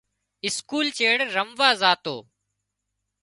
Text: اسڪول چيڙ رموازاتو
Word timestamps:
اسڪول 0.47 0.87
چيڙ 0.97 1.17
رموازاتو 1.35 2.15